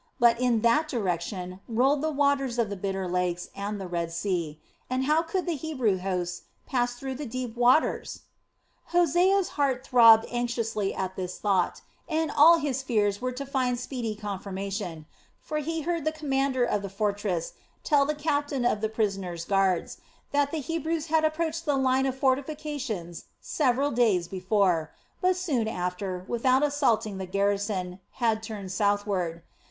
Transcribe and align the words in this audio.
But 0.19 0.39
in 0.39 0.61
that 0.61 0.87
direction 0.87 1.59
rolled 1.69 2.01
the 2.01 2.09
waters 2.09 2.57
of 2.57 2.71
the 2.71 2.75
Bitter 2.75 3.07
Lakes 3.07 3.49
and 3.55 3.79
the 3.79 3.85
Red 3.87 4.11
Sea, 4.11 4.59
and 4.89 5.05
how 5.05 5.21
could 5.21 5.45
the 5.45 5.55
Hebrew 5.55 5.99
hosts 5.99 6.41
pass 6.65 6.95
through 6.95 7.13
the 7.13 7.27
deep 7.27 7.55
waters? 7.55 8.21
Hosea's 8.85 9.49
heart 9.49 9.85
throbbed 9.85 10.25
anxiously 10.31 10.91
at 10.95 11.15
this 11.15 11.37
thought, 11.37 11.81
and 12.09 12.31
all 12.31 12.57
his 12.57 12.81
fears 12.81 13.21
were 13.21 13.31
to 13.33 13.45
find 13.45 13.79
speedy 13.79 14.15
confirmation; 14.15 15.05
for 15.39 15.59
he 15.59 15.81
heard 15.81 16.03
the 16.03 16.11
commander 16.11 16.63
of 16.63 16.81
the 16.81 16.89
fortress 16.89 17.53
tell 17.83 18.03
the 18.03 18.15
captain 18.15 18.65
of 18.65 18.81
the 18.81 18.89
prisoners' 18.89 19.45
guards, 19.45 19.99
that 20.31 20.49
the 20.49 20.61
Hebrews 20.61 21.09
had 21.13 21.23
approached 21.23 21.65
the 21.65 21.77
line 21.77 22.07
of 22.07 22.17
fortifications 22.17 23.25
several 23.39 23.91
days 23.91 24.27
before, 24.27 24.89
but 25.21 25.35
soon 25.37 25.67
after, 25.67 26.25
without 26.27 26.63
assaulting 26.63 27.19
the 27.19 27.27
garrison, 27.27 27.99
had 28.13 28.41
turned 28.41 28.71
southward. 28.71 29.43